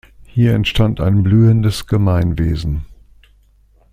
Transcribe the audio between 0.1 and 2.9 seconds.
Hier entstand ein blühendes Gemeinwesen.